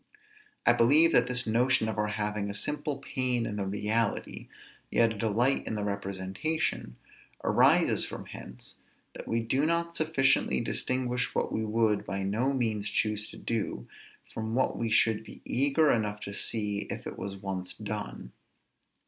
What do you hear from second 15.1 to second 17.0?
be eager enough to see